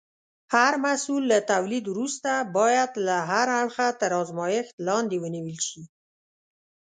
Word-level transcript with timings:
هر 0.55 0.73
محصول 0.85 1.23
له 1.31 1.37
تولید 1.51 1.85
وروسته 1.93 2.31
باید 2.57 2.91
له 3.05 3.17
هر 3.31 3.47
اړخه 3.61 3.87
تر 4.01 4.11
ازمېښت 4.21 4.73
لاندې 4.87 5.17
ونیول 5.23 5.57
شي. 5.69 5.83